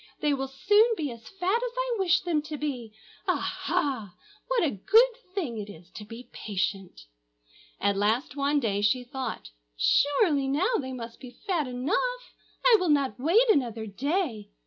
[0.19, 2.91] they will soon be as fat as I wish them to be.
[3.27, 4.15] Aha!
[4.47, 7.05] what a good thing it is to be patient."
[7.79, 12.33] At last, one day she thought, "Surely, now they must be fat enough!
[12.65, 14.49] I will not wait another day.